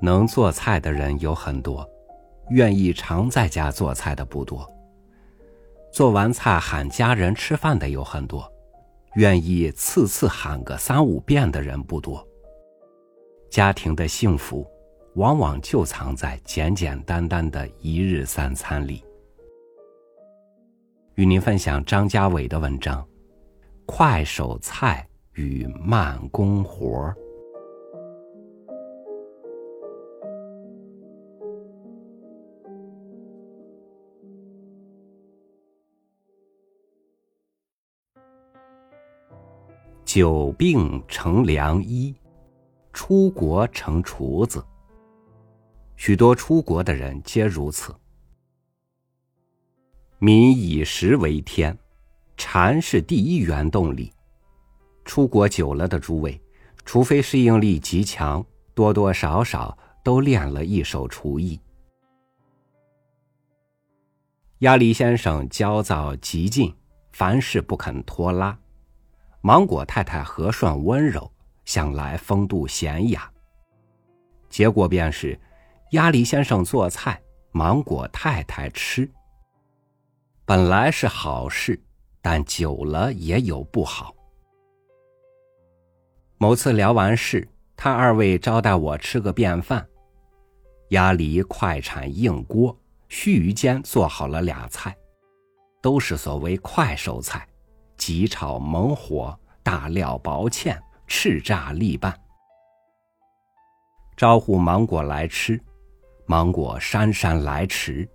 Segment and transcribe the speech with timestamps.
[0.00, 1.88] 能做菜的人有很多，
[2.50, 4.70] 愿意常在家做菜的不多。
[5.92, 8.46] 做完菜喊家人吃饭的有很多，
[9.14, 12.26] 愿意次次喊个三五遍的人不多。
[13.48, 14.66] 家庭的幸福，
[15.14, 19.02] 往往就藏在简简单单的一日三餐里。
[21.14, 23.02] 与您分享张家伟的文章：
[23.86, 27.16] 快手菜与慢工活儿。
[40.16, 42.14] 久病成良医，
[42.94, 44.64] 出国成厨子。
[45.94, 47.94] 许多出国的人皆如此。
[50.18, 51.76] 民以食为天，
[52.34, 54.10] 禅是第一原动力。
[55.04, 56.40] 出国久了的诸位，
[56.86, 61.60] 除非适应力极强，多多少少都练了一手厨艺。
[64.60, 66.74] 鸭梨先生焦躁极尽，
[67.12, 68.58] 凡事不肯拖拉。
[69.46, 71.30] 芒果太太和顺温柔，
[71.64, 73.30] 向来风度娴雅。
[74.50, 75.38] 结果便是，
[75.92, 77.22] 鸭梨先生做菜，
[77.52, 79.08] 芒果太太吃。
[80.44, 81.80] 本来是好事，
[82.20, 84.12] 但久了也有不好。
[86.38, 89.86] 某次聊完事，他二位招待我吃个便饭，
[90.88, 92.76] 鸭梨快铲硬锅，
[93.08, 94.96] 须臾间做好了俩菜，
[95.80, 97.46] 都是所谓快手菜。
[98.06, 102.16] 急炒猛火，大料薄芡，叱咤立拌。
[104.16, 105.60] 招呼芒果来吃，
[106.24, 108.08] 芒果姗姗来迟。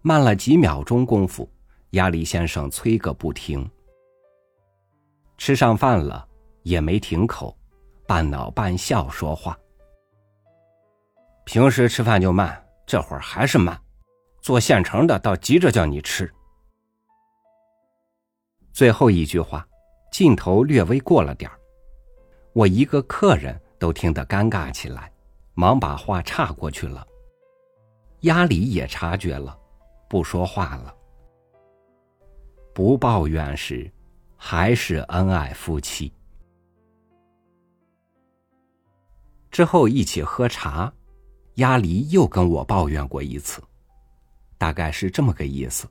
[0.00, 1.46] 慢了几秒钟功夫，
[1.90, 3.70] 鸭梨先生催个不停。
[5.36, 6.26] 吃上饭了，
[6.62, 7.54] 也没停口，
[8.06, 9.54] 半恼半笑说话。
[11.44, 13.78] 平时吃饭就慢，这会儿还是慢，
[14.40, 16.32] 做现成的倒急着叫你吃。
[18.78, 19.66] 最后一句话，
[20.12, 21.58] 劲头略微过了点儿，
[22.52, 25.12] 我一个客人都听得尴尬起来，
[25.54, 27.04] 忙把话岔过去了。
[28.20, 29.58] 鸭梨也察觉了，
[30.08, 30.94] 不说话了。
[32.72, 33.90] 不抱怨时，
[34.36, 36.12] 还是恩爱夫妻。
[39.50, 40.92] 之后一起喝茶，
[41.54, 43.60] 鸭梨又跟我抱怨过一次，
[44.56, 45.88] 大概是这么个意思。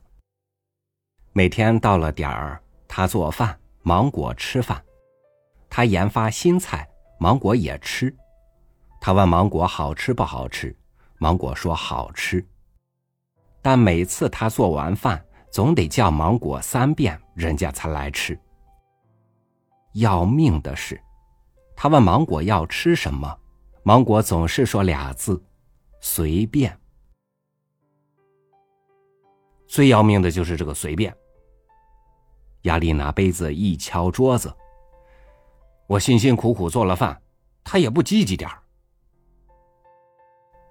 [1.34, 2.58] 每天到了点儿。
[2.88, 4.76] 他做饭，芒果吃饭；
[5.68, 6.88] 他研发新菜，
[7.20, 8.12] 芒果也吃。
[9.00, 10.74] 他问芒果好吃不好吃，
[11.18, 12.44] 芒果说好吃。
[13.62, 18.36] 但每次他做完饭，总得叫芒果三遍，人家才来吃。
[19.92, 21.00] 要命的是，
[21.76, 23.38] 他问芒果要吃什么，
[23.82, 25.40] 芒果总是说俩字：
[26.00, 26.76] 随便。
[29.66, 31.14] 最要命的就是这个随便。
[32.68, 34.54] 亚丽拿杯子一敲桌子。
[35.86, 37.20] 我辛辛苦苦做了饭，
[37.64, 38.62] 他也不积极点儿。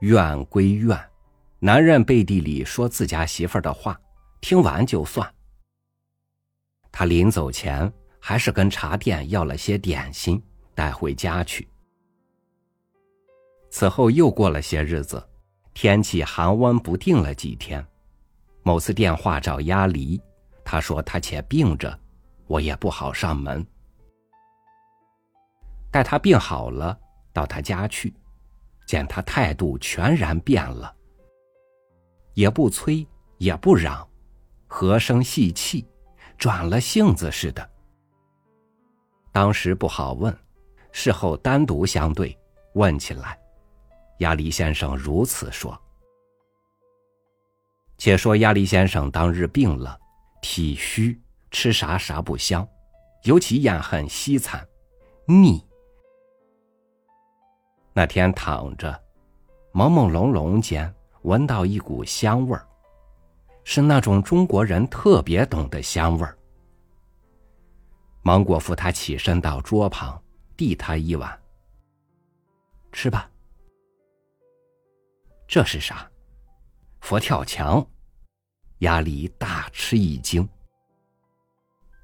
[0.02, 0.98] 怨归怨，
[1.58, 4.00] 男人背地里说自家媳妇儿的话，
[4.42, 5.28] 听完就算。
[6.92, 10.42] 他临走前还是跟茶店要了些点心
[10.76, 11.68] 带回家去。
[13.72, 15.28] 此后又过了些日子，
[15.74, 17.84] 天气寒温不定了几天，
[18.62, 20.22] 某次电话找鸭梨。
[20.70, 21.98] 他说他且病着，
[22.46, 23.66] 我也不好上门。
[25.90, 27.00] 待他病好了，
[27.32, 28.14] 到他家去，
[28.86, 30.94] 见他态度全然变了，
[32.34, 33.08] 也不催，
[33.38, 34.06] 也不嚷，
[34.68, 35.88] 和声细气，
[36.38, 37.70] 转了性子似的。
[39.32, 40.38] 当时不好问，
[40.92, 42.38] 事后单独相对
[42.74, 43.40] 问起来，
[44.18, 45.82] 鸭梨先生如此说。
[47.98, 49.98] 且说鸭梨先生当日病了。
[50.42, 51.22] 体虚，
[51.52, 52.68] 吃啥啥不香，
[53.24, 54.68] 尤其厌恨西餐，
[55.28, 55.64] 腻。
[57.94, 58.92] 那天躺着，
[59.74, 62.68] 朦朦胧胧间闻到一股香味儿，
[63.64, 66.38] 是那种中国人特别懂的香味儿。
[68.22, 70.22] 芒果扶他起身到桌旁，
[70.56, 71.40] 递他一碗，
[72.92, 73.30] 吃吧。
[75.48, 76.10] 这是啥？
[77.00, 77.86] 佛跳墙。
[78.80, 80.48] 鸭梨大吃一惊。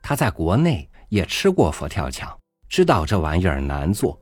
[0.01, 2.37] 他在国内也吃过佛跳墙，
[2.67, 4.19] 知道这玩意儿难做，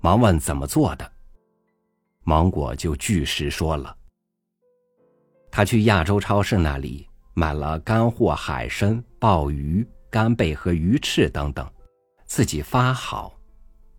[0.00, 1.12] 忙问怎么做的。
[2.24, 3.96] 芒果就据实说了。
[5.50, 11.70] 他去亚洲超市那里买了干货海参、鲍鱼、干贝和鱼翅等等，
[12.26, 13.38] 自己发好，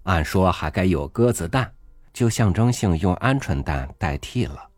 [0.04, 1.71] 按说还该有鸽子蛋，
[2.12, 4.69] 就象征性用鹌鹑蛋代替了。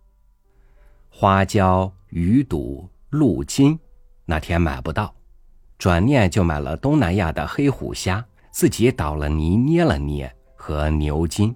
[1.10, 3.78] 花椒、鱼肚、鹿筋，
[4.24, 5.14] 那天买不到，
[5.78, 11.54] 转念就买了东南亚的黑虎虾，自己捣了泥捏了捏，和牛筋，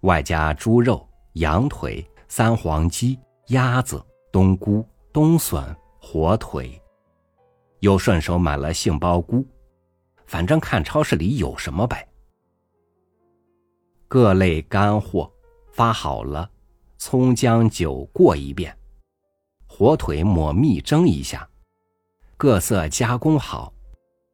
[0.00, 3.18] 外加猪肉、羊腿、三黄鸡、
[3.48, 4.02] 鸭子、
[4.32, 5.62] 冬菇、冬笋、
[6.00, 6.80] 火腿，
[7.80, 9.46] 又顺手买了杏鲍菇，
[10.24, 12.08] 反正看超市里有什么呗。
[14.08, 15.30] 各类干货
[15.74, 16.50] 发好了，
[16.96, 18.74] 葱姜酒过一遍，
[19.74, 21.48] 火腿抹蜜蒸一下，
[22.36, 23.72] 各色加工好，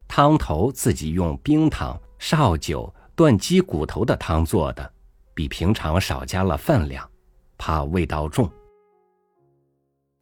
[0.05, 4.93] 汤头自己用冰糖、绍酒炖鸡骨头的汤做的，
[5.33, 7.09] 比平常少加了分量，
[7.57, 8.51] 怕味道重。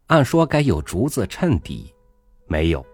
[0.05, 1.91] 按说该有竹子衬底，
[2.45, 2.85] 没有，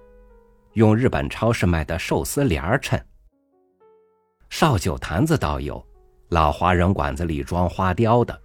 [0.75, 3.05] 用日本超市卖的寿司帘儿衬。
[4.49, 5.85] 绍酒坛子倒有。
[6.29, 8.41] 老华人馆子里装花雕的，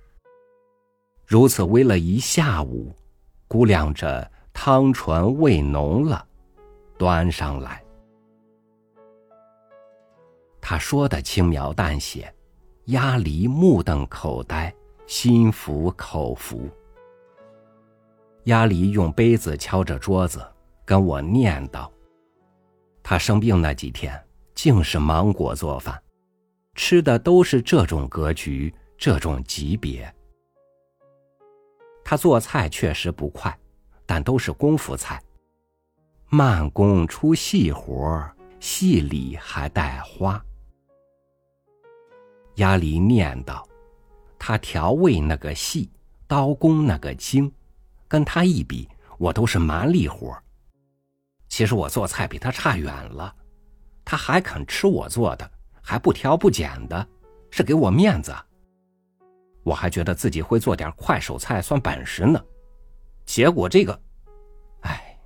[1.25, 2.93] 如此煨了一下午，
[3.49, 6.25] 估量着汤醇味浓了，
[6.97, 7.83] 端上来。
[10.61, 12.33] 他说的轻描淡写，
[12.85, 14.73] 鸭梨目瞪口呆，
[15.07, 16.69] 心服口服。
[18.45, 20.47] 鸭梨用杯子敲着桌子，
[20.85, 21.91] 跟我念叨
[23.03, 24.23] ：“他生病那几天，
[24.55, 25.99] 竟是芒果做饭。”
[26.75, 30.15] 吃的都是这种格局、这种级别。
[32.11, 33.55] 他做菜确实不快，
[34.07, 35.23] 但都是功夫菜。
[36.31, 38.27] 慢工出细活，
[38.59, 40.43] 细里还带花。
[42.55, 43.63] 鸭梨念叨
[44.41, 45.91] ：“他调味那个细，
[46.27, 47.53] 刀工那个精，
[48.09, 48.89] 跟他一比，
[49.19, 50.35] 我都是蛮力活。
[51.47, 53.37] 其实我做菜比他差远了，
[54.03, 55.51] 他还肯吃我做的。”
[55.85, 57.07] 还不挑不拣的，
[57.51, 58.35] 是给我面子。
[59.63, 62.43] 我还觉得自己会做点快手菜算本事呢，
[63.27, 64.01] 结果这个，
[64.81, 65.19] 唉。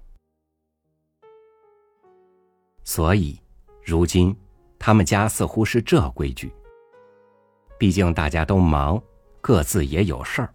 [2.84, 3.40] 所以，
[3.84, 4.37] 如今
[4.79, 6.52] 他们家似乎是这规矩。
[7.79, 9.02] 毕竟大家都忙，
[9.40, 10.55] 各自也有事儿。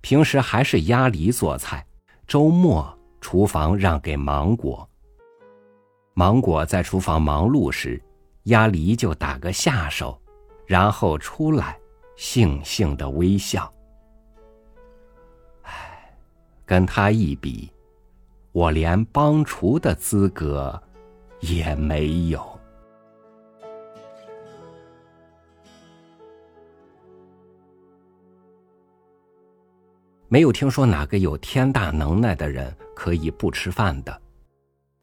[0.00, 1.86] 平时还是鸭梨做菜，
[2.26, 4.88] 周末厨房让给芒果。
[6.14, 8.02] 芒果在厨房忙碌时。
[8.44, 10.20] 鸭梨就打个下手，
[10.66, 11.80] 然后出来，
[12.16, 13.72] 悻悻的微笑。
[15.62, 16.16] 唉，
[16.64, 17.70] 跟他一比，
[18.52, 20.82] 我连帮厨的资格
[21.40, 22.58] 也没有。
[30.28, 34.22] 没有听说哪个有天大能耐的人可以不吃饭的，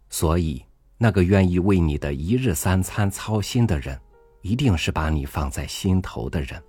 [0.10, 0.64] 所以。
[1.04, 4.00] 那个愿意为你的一日三餐操心的人，
[4.44, 6.62] 一定是把你放在心头的人。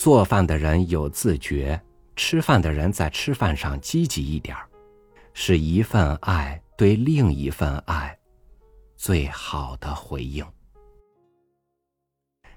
[0.00, 1.78] 做饭的人有自觉，
[2.16, 4.56] 吃饭的人在吃饭上积极一点
[5.34, 8.18] 是一份爱对另一份爱
[8.96, 10.42] 最好的回应。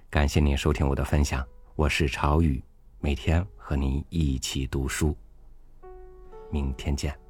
[0.09, 1.45] 感谢您收听我的分享，
[1.75, 2.63] 我是朝雨，
[3.01, 5.13] 每天和您一起读书。
[6.49, 7.22] 明天见。